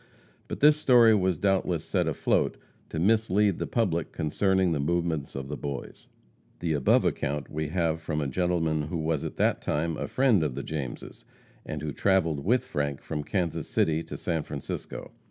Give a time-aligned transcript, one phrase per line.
[0.47, 2.57] But this story was doubtless set afloat
[2.89, 6.07] to mislead the public concerning the movements of the Boys.
[6.57, 10.41] The above account we have from a gentleman who was at that time a friend
[10.41, 11.23] of the Jameses,
[11.67, 15.11] and who traveled with Frank from Kansas City to San Francisco.